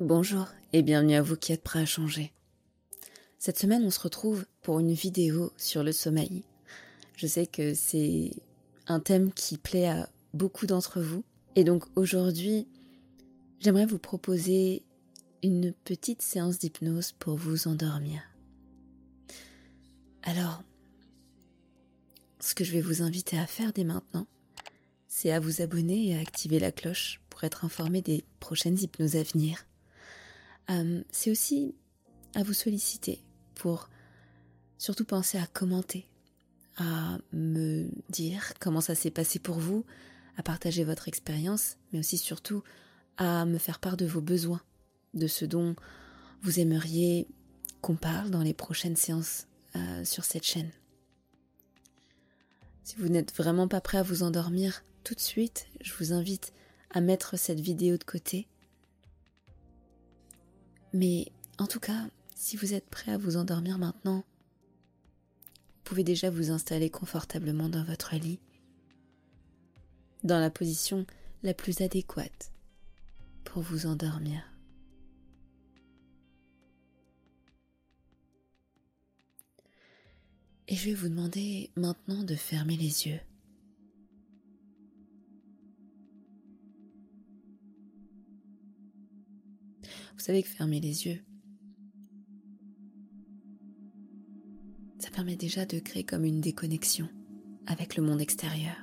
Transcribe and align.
Bonjour 0.00 0.46
et 0.72 0.82
bienvenue 0.82 1.14
à 1.14 1.22
vous 1.22 1.36
qui 1.36 1.52
êtes 1.52 1.62
prêts 1.62 1.80
à 1.80 1.86
changer. 1.86 2.32
Cette 3.38 3.58
semaine, 3.58 3.84
on 3.84 3.90
se 3.90 4.00
retrouve 4.00 4.46
pour 4.62 4.80
une 4.80 4.92
vidéo 4.92 5.52
sur 5.56 5.82
le 5.82 5.92
sommeil. 5.92 6.44
Je 7.16 7.26
sais 7.26 7.46
que 7.46 7.74
c'est 7.74 8.32
un 8.86 9.00
thème 9.00 9.32
qui 9.32 9.58
plaît 9.58 9.88
à 9.88 10.08
beaucoup 10.34 10.66
d'entre 10.66 11.00
vous. 11.00 11.24
Et 11.54 11.64
donc 11.64 11.84
aujourd'hui, 11.96 12.66
j'aimerais 13.60 13.86
vous 13.86 13.98
proposer 13.98 14.82
une 15.42 15.72
petite 15.72 16.22
séance 16.22 16.58
d'hypnose 16.58 17.12
pour 17.12 17.36
vous 17.36 17.68
endormir. 17.68 18.22
Alors, 20.22 20.62
ce 22.40 22.54
que 22.54 22.64
je 22.64 22.72
vais 22.72 22.80
vous 22.80 23.02
inviter 23.02 23.38
à 23.38 23.46
faire 23.46 23.72
dès 23.72 23.84
maintenant, 23.84 24.26
c'est 25.08 25.30
à 25.30 25.40
vous 25.40 25.60
abonner 25.60 26.08
et 26.08 26.16
à 26.16 26.20
activer 26.20 26.58
la 26.58 26.72
cloche 26.72 27.20
pour 27.40 27.46
être 27.46 27.64
informé 27.64 28.02
des 28.02 28.22
prochaines 28.38 28.78
hypnoses 28.78 29.16
à 29.16 29.22
venir. 29.22 29.64
Euh, 30.68 31.02
c'est 31.10 31.30
aussi 31.30 31.74
à 32.34 32.42
vous 32.42 32.52
solliciter 32.52 33.24
pour 33.54 33.88
surtout 34.76 35.06
penser 35.06 35.38
à 35.38 35.46
commenter, 35.46 36.06
à 36.76 37.16
me 37.32 37.88
dire 38.10 38.52
comment 38.60 38.82
ça 38.82 38.94
s'est 38.94 39.10
passé 39.10 39.38
pour 39.38 39.58
vous, 39.58 39.86
à 40.36 40.42
partager 40.42 40.84
votre 40.84 41.08
expérience, 41.08 41.78
mais 41.92 42.00
aussi 42.00 42.18
surtout 42.18 42.62
à 43.16 43.46
me 43.46 43.56
faire 43.56 43.78
part 43.78 43.96
de 43.96 44.04
vos 44.04 44.20
besoins, 44.20 44.60
de 45.14 45.26
ce 45.26 45.46
dont 45.46 45.74
vous 46.42 46.60
aimeriez 46.60 47.26
qu'on 47.80 47.96
parle 47.96 48.28
dans 48.28 48.42
les 48.42 48.54
prochaines 48.54 48.96
séances 48.96 49.46
euh, 49.76 50.04
sur 50.04 50.24
cette 50.24 50.44
chaîne. 50.44 50.70
Si 52.84 52.96
vous 52.96 53.08
n'êtes 53.08 53.34
vraiment 53.34 53.66
pas 53.66 53.80
prêt 53.80 53.96
à 53.96 54.02
vous 54.02 54.22
endormir 54.24 54.84
tout 55.04 55.14
de 55.14 55.20
suite, 55.20 55.68
je 55.80 55.94
vous 55.94 56.12
invite 56.12 56.52
à 56.90 57.00
mettre 57.00 57.38
cette 57.38 57.60
vidéo 57.60 57.96
de 57.96 58.04
côté. 58.04 58.48
Mais 60.92 61.30
en 61.58 61.66
tout 61.66 61.80
cas, 61.80 62.08
si 62.34 62.56
vous 62.56 62.74
êtes 62.74 62.88
prêt 62.88 63.12
à 63.12 63.18
vous 63.18 63.36
endormir 63.36 63.78
maintenant, 63.78 64.24
vous 65.54 65.84
pouvez 65.84 66.04
déjà 66.04 66.30
vous 66.30 66.50
installer 66.50 66.90
confortablement 66.90 67.68
dans 67.68 67.84
votre 67.84 68.14
lit, 68.16 68.38
dans 70.24 70.38
la 70.38 70.50
position 70.50 71.06
la 71.42 71.54
plus 71.54 71.80
adéquate 71.80 72.52
pour 73.44 73.62
vous 73.62 73.86
endormir. 73.86 74.42
Et 80.68 80.76
je 80.76 80.86
vais 80.86 80.94
vous 80.94 81.08
demander 81.08 81.70
maintenant 81.74 82.22
de 82.22 82.36
fermer 82.36 82.76
les 82.76 83.08
yeux. 83.08 83.20
Vous 90.20 90.26
savez 90.26 90.42
que 90.42 90.50
fermer 90.50 90.80
les 90.80 91.06
yeux, 91.06 91.18
ça 94.98 95.08
permet 95.08 95.34
déjà 95.34 95.64
de 95.64 95.78
créer 95.78 96.04
comme 96.04 96.26
une 96.26 96.42
déconnexion 96.42 97.08
avec 97.66 97.96
le 97.96 98.02
monde 98.02 98.20
extérieur. 98.20 98.76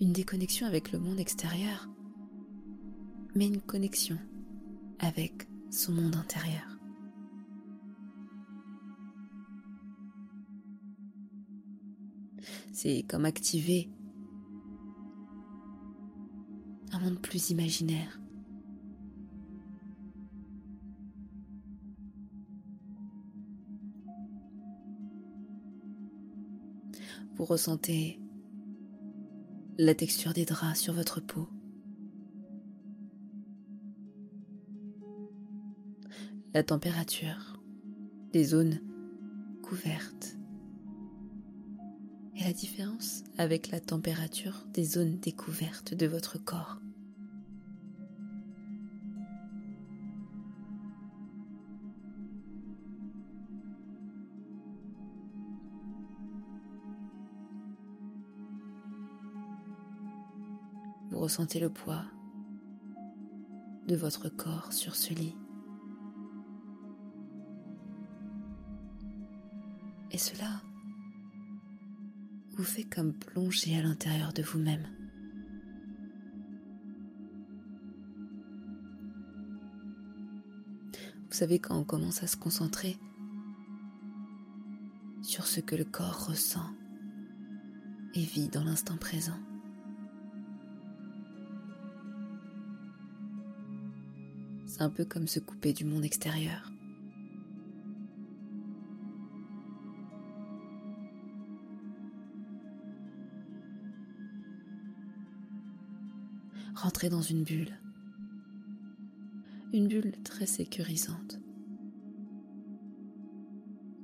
Une 0.00 0.14
déconnexion 0.14 0.66
avec 0.66 0.92
le 0.92 0.98
monde 0.98 1.20
extérieur, 1.20 1.90
mais 3.34 3.46
une 3.46 3.60
connexion 3.60 4.16
avec 5.00 5.46
son 5.70 5.92
monde 5.92 6.16
intérieur. 6.16 6.78
C'est 12.72 13.04
comme 13.06 13.26
activer 13.26 13.90
plus 17.12 17.50
imaginaire. 17.50 18.20
Vous 27.36 27.44
ressentez 27.44 28.20
la 29.76 29.94
texture 29.94 30.32
des 30.32 30.44
draps 30.44 30.78
sur 30.78 30.94
votre 30.94 31.20
peau. 31.20 31.48
La 36.52 36.62
température 36.62 37.60
des 38.32 38.44
zones 38.44 38.80
couvertes. 39.62 40.36
Et 42.36 42.44
la 42.44 42.52
différence 42.52 43.24
avec 43.38 43.70
la 43.70 43.80
température 43.80 44.64
des 44.72 44.84
zones 44.84 45.18
découvertes 45.18 45.94
de 45.94 46.06
votre 46.06 46.38
corps. 46.38 46.80
Ressentez 61.24 61.58
le 61.58 61.70
poids 61.70 62.04
de 63.88 63.96
votre 63.96 64.28
corps 64.28 64.74
sur 64.74 64.94
ce 64.94 65.14
lit. 65.14 65.34
Et 70.10 70.18
cela 70.18 70.62
vous 72.56 72.62
fait 72.62 72.84
comme 72.84 73.14
plonger 73.14 73.76
à 73.78 73.82
l'intérieur 73.82 74.34
de 74.34 74.42
vous-même. 74.42 74.86
Vous 80.92 81.38
savez 81.38 81.58
quand 81.58 81.76
on 81.76 81.84
commence 81.84 82.22
à 82.22 82.26
se 82.26 82.36
concentrer 82.36 82.98
sur 85.22 85.46
ce 85.46 85.60
que 85.60 85.74
le 85.74 85.84
corps 85.84 86.26
ressent 86.26 86.70
et 88.14 88.20
vit 88.20 88.48
dans 88.48 88.62
l'instant 88.62 88.98
présent. 88.98 89.38
Un 94.80 94.90
peu 94.90 95.04
comme 95.04 95.28
se 95.28 95.38
couper 95.38 95.72
du 95.72 95.84
monde 95.84 96.04
extérieur. 96.04 96.72
Rentrer 106.74 107.08
dans 107.08 107.22
une 107.22 107.44
bulle. 107.44 107.78
Une 109.72 109.86
bulle 109.86 110.12
très 110.24 110.46
sécurisante. 110.46 111.38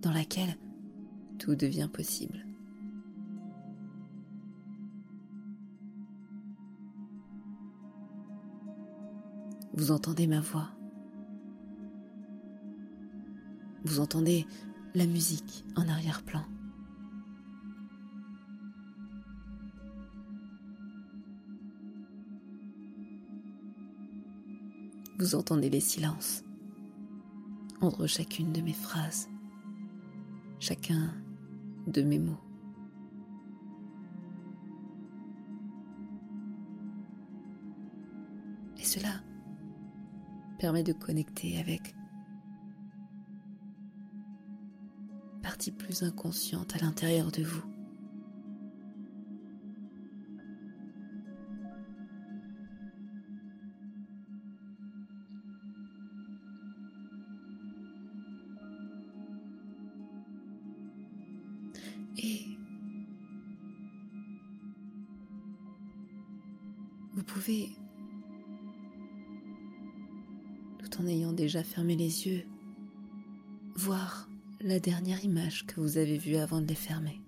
Dans 0.03 0.13
laquelle 0.13 0.57
tout 1.39 1.57
devient 1.57 1.89
possible. 1.93 2.50
Vous 9.81 9.93
entendez 9.93 10.27
ma 10.27 10.41
voix. 10.41 10.69
Vous 13.83 13.99
entendez 13.99 14.47
la 14.95 15.07
musique 15.07 15.65
en 15.75 15.89
arrière-plan. 15.89 16.45
Vous 25.19 25.35
entendez 25.35 25.71
les 25.71 25.81
silences 25.81 26.45
entre 27.81 28.07
chacune 28.07 28.53
de 28.53 28.61
mes 28.61 28.75
phrases, 28.75 29.31
chacun 30.59 31.15
de 31.87 32.03
mes 32.03 32.19
mots. 32.19 32.37
Et 38.79 38.85
cela 38.85 39.23
permet 40.61 40.83
de 40.83 40.93
connecter 40.93 41.59
avec 41.59 41.95
partie 45.43 45.71
plus 45.71 46.03
inconsciente 46.03 46.77
à 46.77 46.85
l'intérieur 46.85 47.33
de 47.33 47.43
vous. 47.43 47.63
Et 62.19 62.45
vous 67.15 67.23
pouvez, 67.23 67.71
en 71.01 71.07
ayant 71.07 71.33
déjà 71.33 71.63
fermé 71.63 71.97
les 71.97 72.27
yeux, 72.27 72.45
voir 73.75 74.29
la 74.61 74.79
dernière 74.79 75.25
image 75.25 75.65
que 75.67 75.81
vous 75.81 75.97
avez 75.97 76.19
vue 76.19 76.37
avant 76.37 76.61
de 76.61 76.67
les 76.67 76.75
fermer. 76.75 77.23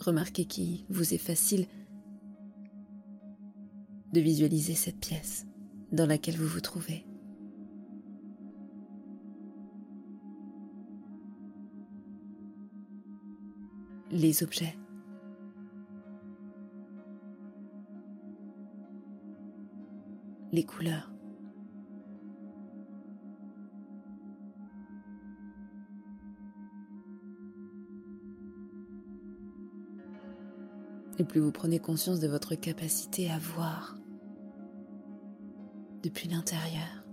Remarquez 0.00 0.46
qu'il 0.46 0.86
vous 0.88 1.12
est 1.12 1.18
facile 1.18 1.66
de 4.14 4.20
visualiser 4.20 4.74
cette 4.74 4.98
pièce 4.98 5.46
dans 5.92 6.06
laquelle 6.06 6.36
vous 6.36 6.46
vous 6.46 6.62
trouvez. 6.62 7.04
Les 14.10 14.42
objets 14.42 14.78
couleurs. 20.64 21.12
Et 31.18 31.24
plus 31.24 31.40
vous 31.40 31.50
prenez 31.50 31.80
conscience 31.80 32.20
de 32.20 32.28
votre 32.28 32.54
capacité 32.54 33.28
à 33.28 33.38
voir 33.38 33.96
depuis 36.02 36.28
l'intérieur. 36.28 37.04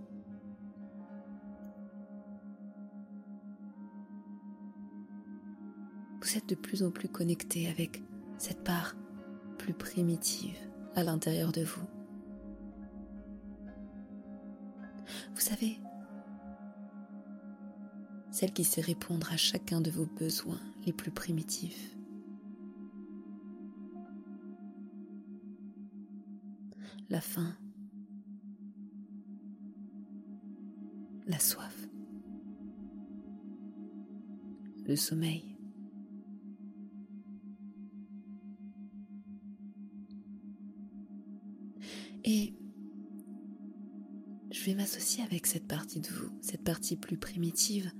Vous 6.21 6.37
êtes 6.37 6.49
de 6.49 6.55
plus 6.55 6.83
en 6.83 6.91
plus 6.91 7.07
connecté 7.07 7.67
avec 7.67 8.03
cette 8.37 8.63
part 8.63 8.95
plus 9.57 9.73
primitive 9.73 10.57
à 10.95 11.03
l'intérieur 11.03 11.51
de 11.51 11.63
vous. 11.63 11.94
Savez, 15.45 15.77
celle 18.31 18.51
qui 18.51 18.63
sait 18.63 18.81
répondre 18.81 19.31
à 19.31 19.37
chacun 19.37 19.79
de 19.79 19.91
vos 19.91 20.07
besoins 20.07 20.59
les 20.87 20.91
plus 20.91 21.11
primitifs. 21.11 21.95
La 27.11 27.21
faim, 27.21 27.55
la 31.27 31.37
soif, 31.37 31.87
le 34.87 34.95
sommeil. 34.95 35.55
Et 42.23 42.55
je 44.65 44.71
vais 44.71 44.77
m'associer 44.77 45.23
avec 45.23 45.45
cette 45.45 45.67
partie 45.67 45.99
de 45.99 46.07
vous, 46.07 46.31
cette 46.41 46.63
partie 46.63 46.95
plus 46.95 47.17
primitive, 47.17 47.91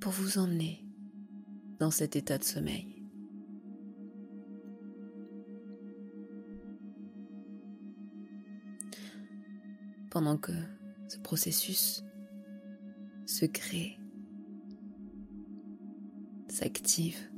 pour 0.00 0.10
vous 0.10 0.38
emmener 0.38 0.84
dans 1.78 1.92
cet 1.92 2.16
état 2.16 2.36
de 2.36 2.42
sommeil. 2.42 3.06
Pendant 10.10 10.36
que 10.36 10.50
ce 11.06 11.18
processus 11.18 12.02
se 13.24 13.46
crée, 13.46 14.00
s'active, 16.48 17.30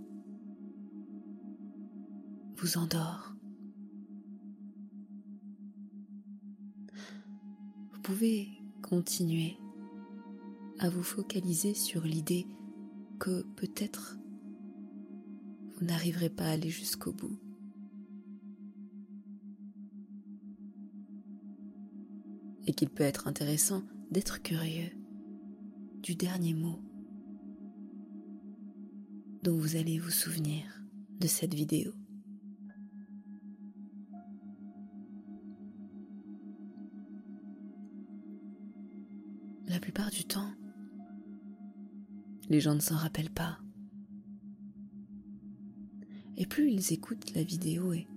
vous 2.56 2.78
endort, 2.78 3.34
pouvez 8.08 8.48
continuer 8.80 9.58
à 10.78 10.88
vous 10.88 11.02
focaliser 11.02 11.74
sur 11.74 12.04
l'idée 12.04 12.46
que 13.18 13.42
peut-être 13.54 14.16
vous 15.74 15.84
n'arriverez 15.84 16.30
pas 16.30 16.44
à 16.44 16.52
aller 16.52 16.70
jusqu'au 16.70 17.12
bout. 17.12 17.38
Et 22.66 22.72
qu'il 22.72 22.88
peut 22.88 23.04
être 23.04 23.28
intéressant 23.28 23.82
d'être 24.10 24.40
curieux 24.40 24.90
du 26.02 26.14
dernier 26.14 26.54
mot 26.54 26.80
dont 29.42 29.58
vous 29.58 29.76
allez 29.76 29.98
vous 29.98 30.08
souvenir 30.08 30.64
de 31.20 31.26
cette 31.26 31.52
vidéo. 31.52 31.92
La 39.78 39.80
plupart 39.80 40.10
du 40.10 40.24
temps, 40.24 40.50
les 42.48 42.58
gens 42.58 42.74
ne 42.74 42.80
s'en 42.80 42.96
rappellent 42.96 43.30
pas. 43.30 43.60
Et 46.36 46.46
plus 46.46 46.72
ils 46.72 46.92
écoutent 46.92 47.32
la 47.36 47.44
vidéo 47.44 47.92
et 47.92 48.08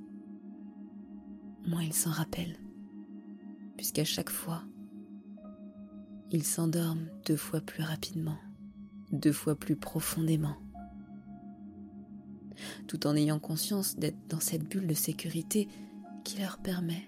moins 1.67 1.83
ils 1.83 1.93
s'en 1.93 2.09
rappellent, 2.09 2.57
puisqu'à 3.77 4.03
chaque 4.03 4.31
fois, 4.31 4.63
ils 6.31 6.45
s'endorment 6.45 7.11
deux 7.27 7.37
fois 7.37 7.61
plus 7.61 7.83
rapidement, 7.83 8.39
deux 9.11 9.31
fois 9.31 9.53
plus 9.53 9.75
profondément, 9.75 10.57
tout 12.87 13.05
en 13.05 13.15
ayant 13.15 13.37
conscience 13.37 13.97
d'être 13.97 14.27
dans 14.29 14.39
cette 14.39 14.67
bulle 14.67 14.87
de 14.87 14.95
sécurité 14.95 15.67
qui 16.23 16.39
leur 16.39 16.57
permet 16.57 17.07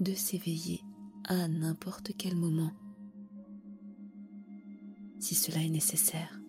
de 0.00 0.14
s'éveiller 0.14 0.80
à 1.24 1.48
n'importe 1.48 2.12
quel 2.16 2.34
moment 2.34 2.72
si 5.20 5.34
cela 5.34 5.62
est 5.62 5.68
nécessaire. 5.68 6.40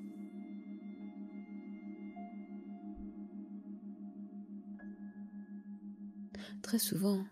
Très 6.62 6.80
souvent, 6.80 7.24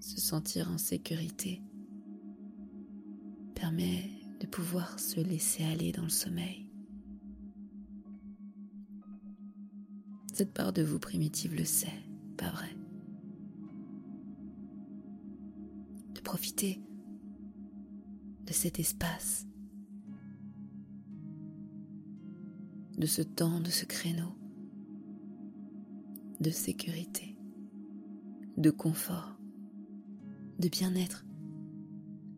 se 0.00 0.20
sentir 0.20 0.70
en 0.70 0.78
sécurité 0.78 1.60
permet 3.54 4.08
de 4.40 4.46
pouvoir 4.46 5.00
se 5.00 5.20
laisser 5.20 5.64
aller 5.64 5.90
dans 5.90 6.04
le 6.04 6.08
sommeil. 6.08 6.70
Cette 10.32 10.54
part 10.54 10.72
de 10.72 10.82
vous 10.82 11.00
primitive 11.00 11.56
le 11.56 11.64
sait, 11.64 12.00
pas 12.36 12.50
vrai? 12.50 12.76
De 16.14 16.20
profiter 16.20 16.80
de 18.46 18.52
cet 18.52 18.78
espace 18.78 19.48
de 22.98 23.06
ce 23.06 23.22
temps, 23.22 23.60
de 23.60 23.70
ce 23.70 23.84
créneau 23.84 24.38
de 26.40 26.50
sécurité, 26.50 27.36
de 28.56 28.70
confort, 28.70 29.36
de 30.58 30.68
bien-être 30.68 31.24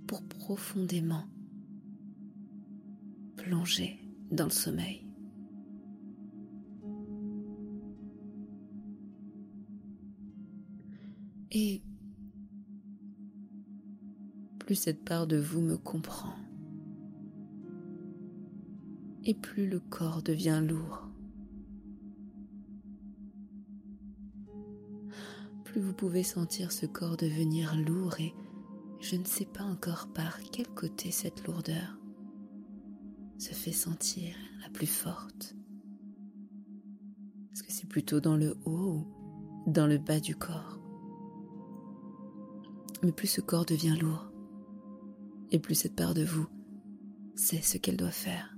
pour 0.06 0.22
profondément 0.22 1.24
plonger 3.36 3.98
dans 4.30 4.44
le 4.44 4.50
sommeil. 4.50 5.06
Et 11.52 11.82
plus 14.60 14.76
cette 14.76 15.04
part 15.04 15.26
de 15.26 15.36
vous 15.36 15.60
me 15.60 15.76
comprend, 15.76 16.34
et 19.24 19.34
plus 19.34 19.68
le 19.68 19.80
corps 19.80 20.22
devient 20.22 20.62
lourd. 20.66 21.06
Plus 25.64 25.80
vous 25.80 25.94
pouvez 25.94 26.22
sentir 26.22 26.72
ce 26.72 26.86
corps 26.86 27.16
devenir 27.16 27.76
lourd 27.76 28.18
et 28.18 28.34
je 29.00 29.16
ne 29.16 29.24
sais 29.24 29.44
pas 29.44 29.64
encore 29.64 30.08
par 30.12 30.40
quel 30.50 30.68
côté 30.68 31.10
cette 31.10 31.46
lourdeur 31.46 31.98
se 33.38 33.54
fait 33.54 33.72
sentir 33.72 34.34
la 34.62 34.68
plus 34.68 34.86
forte. 34.86 35.54
Est-ce 37.52 37.62
que 37.62 37.72
c'est 37.72 37.88
plutôt 37.88 38.20
dans 38.20 38.36
le 38.36 38.56
haut 38.64 39.06
ou 39.66 39.70
dans 39.70 39.86
le 39.86 39.98
bas 39.98 40.20
du 40.20 40.36
corps? 40.36 40.78
Mais 43.02 43.12
plus 43.12 43.28
ce 43.28 43.40
corps 43.40 43.64
devient 43.64 43.96
lourd, 43.98 44.30
et 45.50 45.58
plus 45.58 45.74
cette 45.74 45.96
part 45.96 46.12
de 46.12 46.22
vous 46.22 46.46
sait 47.34 47.62
ce 47.62 47.78
qu'elle 47.78 47.96
doit 47.96 48.10
faire. 48.10 48.54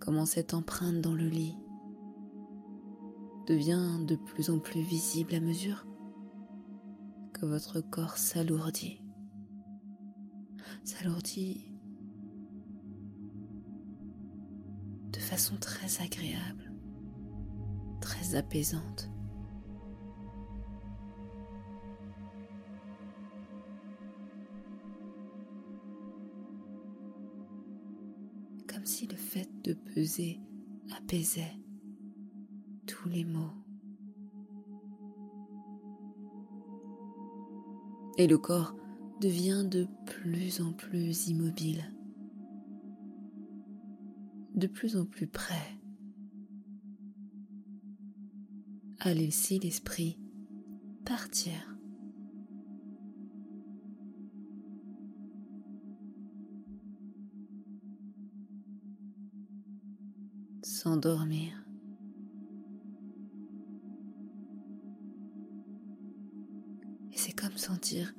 Comment 0.00 0.26
cette 0.26 0.52
empreinte 0.52 1.00
dans 1.00 1.14
le 1.14 1.28
lit 1.28 1.56
devient 3.46 4.04
de 4.04 4.16
plus 4.16 4.50
en 4.50 4.58
plus 4.58 4.80
visible 4.80 5.34
à 5.34 5.40
mesure 5.40 5.86
que 7.32 7.46
votre 7.46 7.80
corps 7.80 8.18
s'alourdit. 8.18 9.00
S'alourdit 10.84 11.72
de 15.12 15.20
façon 15.20 15.56
très 15.56 16.02
agréable, 16.02 16.72
très 18.00 18.34
apaisante. 18.34 19.08
De 29.62 29.74
peser 29.74 30.40
apaisait 30.96 31.56
tous 32.86 33.08
les 33.08 33.24
maux. 33.24 33.52
Et 38.18 38.26
le 38.26 38.38
corps 38.38 38.76
devient 39.20 39.64
de 39.68 39.86
plus 40.06 40.60
en 40.60 40.72
plus 40.72 41.28
immobile, 41.28 41.94
de 44.54 44.66
plus 44.66 44.96
en 44.96 45.06
plus 45.06 45.26
prêt 45.26 45.78
à 49.00 49.14
laisser 49.14 49.58
l'esprit 49.58 50.18
partir. 51.04 51.71
S'endormir. 60.82 61.52
Et 67.12 67.16
c'est 67.16 67.32
comme 67.32 67.56
sentir 67.56 68.12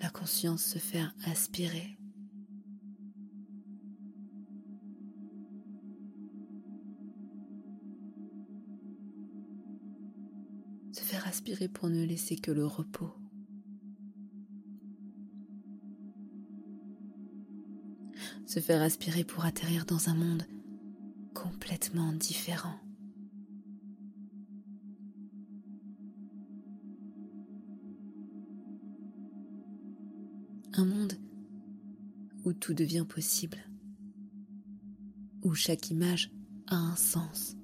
la 0.00 0.10
conscience 0.10 0.64
se 0.64 0.78
faire 0.78 1.14
aspirer. 1.24 1.96
Se 10.90 11.02
faire 11.02 11.28
aspirer 11.28 11.68
pour 11.68 11.90
ne 11.90 12.04
laisser 12.04 12.34
que 12.34 12.50
le 12.50 12.66
repos. 12.66 13.14
Se 18.46 18.58
faire 18.58 18.82
aspirer 18.82 19.22
pour 19.22 19.44
atterrir 19.44 19.84
dans 19.84 20.08
un 20.08 20.14
monde 20.14 20.42
différent. 22.12 22.78
Un 30.72 30.84
monde 30.84 31.14
où 32.44 32.52
tout 32.52 32.72
devient 32.72 33.04
possible, 33.06 33.58
où 35.42 35.54
chaque 35.54 35.90
image 35.90 36.30
a 36.68 36.76
un 36.76 36.96
sens. 36.96 37.57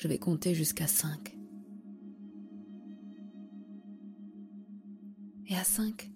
Je 0.00 0.08
vais 0.08 0.18
compter 0.18 0.54
jusqu'à 0.54 0.86
5. 0.86 1.36
Et 5.46 5.54
à 5.54 5.62
5, 5.62 6.10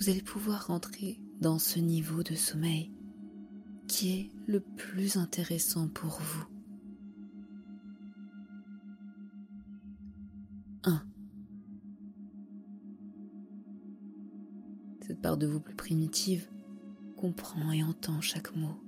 vous 0.00 0.08
allez 0.08 0.22
pouvoir 0.22 0.68
rentrer 0.68 1.20
dans 1.42 1.58
ce 1.58 1.80
niveau 1.80 2.22
de 2.22 2.34
sommeil 2.34 2.90
qui 3.88 4.12
est 4.12 4.30
le 4.46 4.60
plus 4.60 5.18
intéressant 5.18 5.86
pour 5.88 6.18
vous. 6.22 6.46
1. 10.84 11.02
Cette 15.06 15.20
part 15.20 15.36
de 15.36 15.46
vous 15.46 15.60
plus 15.60 15.76
primitive 15.76 16.48
comprend 17.18 17.70
et 17.70 17.82
entend 17.82 18.22
chaque 18.22 18.56
mot, 18.56 18.80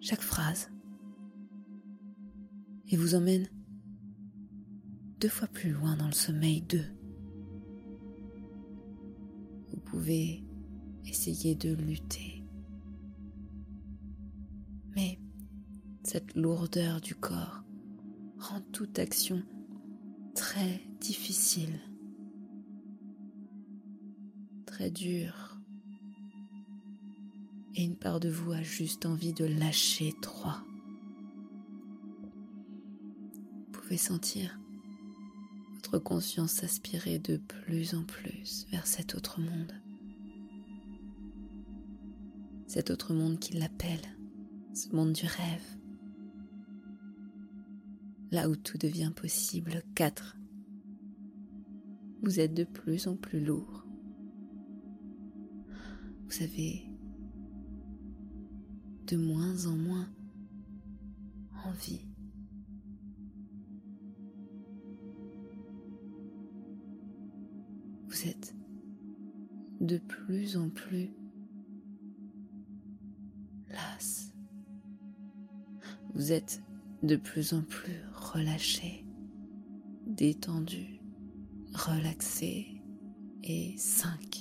chaque 0.00 0.22
phrase, 0.22 0.70
et 2.88 2.96
vous 2.96 3.14
emmène 3.14 3.48
deux 5.20 5.28
fois 5.28 5.48
plus 5.48 5.70
loin 5.70 5.96
dans 5.96 6.06
le 6.06 6.12
sommeil 6.12 6.62
d'eux. 6.62 6.86
Vous 9.68 9.80
pouvez 9.80 10.42
essayer 11.06 11.54
de 11.54 11.74
lutter, 11.74 12.44
mais 14.96 15.18
cette 16.02 16.34
lourdeur 16.34 17.00
du 17.00 17.14
corps 17.14 17.62
rend 18.38 18.60
toute 18.72 18.98
action 18.98 19.42
très 20.34 20.80
difficile, 21.00 21.78
très 24.64 24.90
dure 24.90 25.49
et 27.74 27.84
une 27.84 27.96
part 27.96 28.20
de 28.20 28.28
vous 28.28 28.52
a 28.52 28.62
juste 28.62 29.06
envie 29.06 29.32
de 29.32 29.44
lâcher 29.44 30.14
trois. 30.20 30.64
Vous 33.66 33.80
pouvez 33.80 33.96
sentir 33.96 34.58
votre 35.74 35.98
conscience 35.98 36.52
s'aspirer 36.52 37.18
de 37.18 37.36
plus 37.36 37.94
en 37.94 38.04
plus 38.04 38.66
vers 38.70 38.86
cet 38.86 39.14
autre 39.14 39.40
monde. 39.40 39.72
Cet 42.66 42.90
autre 42.90 43.14
monde 43.14 43.40
qui 43.40 43.54
l'appelle, 43.54 44.02
ce 44.74 44.94
monde 44.94 45.12
du 45.12 45.26
rêve. 45.26 45.64
Là 48.30 48.48
où 48.48 48.54
tout 48.54 48.78
devient 48.78 49.10
possible, 49.14 49.82
quatre. 49.96 50.36
Vous 52.22 52.38
êtes 52.38 52.54
de 52.54 52.64
plus 52.64 53.08
en 53.08 53.16
plus 53.16 53.44
lourd. 53.44 53.84
Vous 56.28 56.42
avez 56.44 56.89
de 59.10 59.16
moins 59.16 59.66
en 59.66 59.76
moins 59.76 60.08
envie. 61.64 62.06
Vous 68.06 68.28
êtes 68.28 68.54
de 69.80 69.98
plus 69.98 70.56
en 70.56 70.68
plus 70.68 71.10
las. 73.70 74.32
Vous 76.14 76.32
êtes 76.32 76.62
de 77.02 77.16
plus 77.16 77.52
en 77.54 77.62
plus 77.62 78.02
relâché, 78.14 79.06
détendu, 80.06 81.00
relaxé 81.72 82.82
et 83.42 83.74
5. 83.76 84.39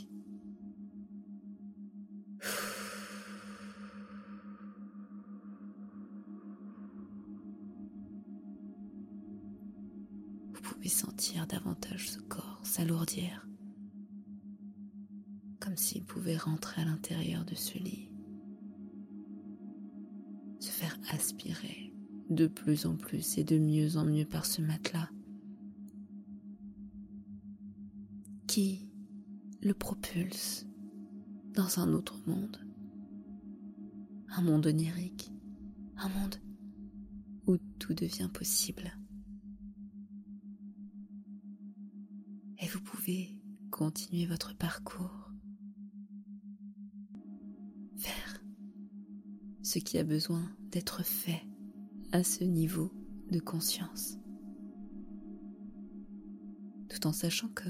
Comme 15.60 15.78
s'il 15.78 16.04
pouvait 16.04 16.38
rentrer 16.38 16.82
à 16.82 16.86
l'intérieur 16.86 17.46
de 17.46 17.56
ce 17.56 17.78
lit, 17.78 18.10
se 20.60 20.70
faire 20.70 20.98
aspirer 21.12 21.94
de 22.30 22.48
plus 22.48 22.86
en 22.86 22.96
plus 22.96 23.38
et 23.38 23.44
de 23.44 23.58
mieux 23.58 23.98
en 23.98 24.06
mieux 24.06 24.26
par 24.26 24.46
ce 24.46 24.62
matelas. 24.62 25.10
Qui 28.48 28.88
le 29.62 29.74
propulse 29.74 30.66
dans 31.54 31.80
un 31.80 31.94
autre 31.94 32.20
monde, 32.28 32.58
un 34.30 34.42
monde 34.42 34.68
onirique, 34.68 35.32
un 35.98 36.10
monde 36.10 36.36
où 37.48 37.58
tout 37.80 37.94
devient 37.94 38.30
possible. 38.32 38.92
Continuer 43.72 44.26
votre 44.26 44.56
parcours, 44.56 45.32
faire 47.98 48.44
ce 49.64 49.80
qui 49.80 49.98
a 49.98 50.04
besoin 50.04 50.44
d'être 50.72 51.04
fait 51.04 51.42
à 52.12 52.24
ce 52.24 52.44
niveau 52.44 52.92
de 53.32 53.40
conscience, 53.40 54.18
tout 56.90 57.08
en 57.08 57.14
sachant 57.14 57.50
que 57.50 57.70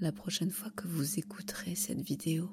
la 0.00 0.12
prochaine 0.12 0.50
fois 0.50 0.70
que 0.70 0.88
vous 0.88 1.18
écouterez 1.18 1.74
cette 1.74 2.00
vidéo, 2.00 2.50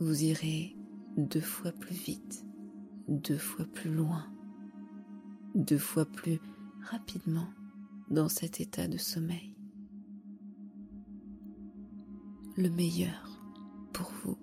vous 0.00 0.22
irez 0.22 0.76
deux 1.16 1.40
fois 1.40 1.72
plus 1.72 1.94
vite, 1.94 2.46
deux 3.08 3.38
fois 3.38 3.64
plus 3.64 3.92
loin, 3.92 4.32
deux 5.56 5.78
fois 5.78 6.06
plus 6.06 6.38
rapidement 6.82 7.48
dans 8.08 8.28
cet 8.28 8.60
état 8.60 8.86
de 8.86 8.96
sommeil. 8.96 9.56
Le 12.56 12.70
meilleur 12.70 13.42
pour 13.92 14.12
vous, 14.22 14.38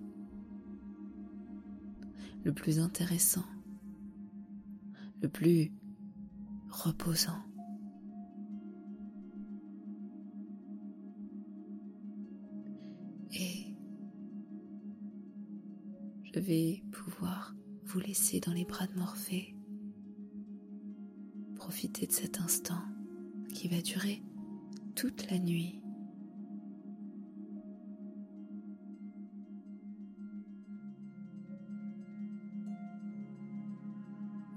le 2.44 2.52
plus 2.52 2.78
intéressant, 2.78 3.44
le 5.22 5.28
plus 5.28 5.72
reposant. 6.68 7.42
Vais 16.38 16.82
pouvoir 16.92 17.54
vous 17.84 18.00
laisser 18.00 18.40
dans 18.40 18.52
les 18.52 18.64
bras 18.64 18.86
de 18.86 18.98
Morphée. 18.98 19.54
Profitez 21.54 22.06
de 22.06 22.12
cet 22.12 22.40
instant 22.40 22.82
qui 23.54 23.68
va 23.68 23.80
durer 23.80 24.22
toute 24.94 25.30
la 25.30 25.38
nuit. 25.38 25.80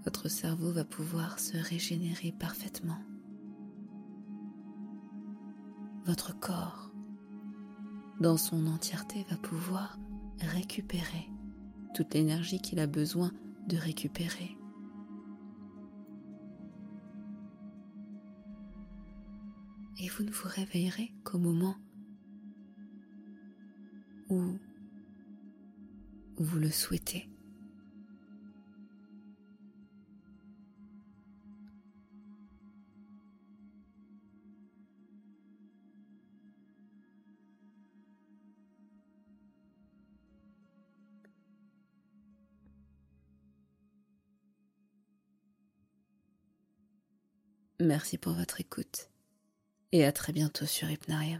Votre 0.06 0.28
cerveau 0.28 0.72
va 0.72 0.86
pouvoir 0.86 1.40
se 1.40 1.56
régénérer 1.58 2.32
parfaitement. 2.32 3.00
Votre 6.06 6.38
corps, 6.40 6.92
dans 8.20 8.38
son 8.38 8.66
entièreté, 8.68 9.26
va 9.30 9.38
pouvoir 9.38 10.00
récupérer 10.42 11.30
toute 11.94 12.14
l'énergie 12.14 12.60
qu'il 12.60 12.80
a 12.80 12.88
besoin 12.88 13.32
de 13.68 13.78
récupérer. 13.78 14.58
Et 20.02 20.08
vous 20.08 20.24
ne 20.24 20.32
vous 20.32 20.48
réveillerez 20.48 21.14
qu'au 21.24 21.38
moment 21.38 21.76
où 24.30 24.58
vous 26.38 26.60
le 26.60 26.70
souhaitez. 26.70 27.30
Merci 47.82 48.18
pour 48.18 48.34
votre 48.34 48.60
écoute 48.60 49.10
et 49.94 50.04
à 50.04 50.12
très 50.12 50.34
bientôt 50.34 50.66
sur 50.66 50.92
Hypnarium. 50.92 51.40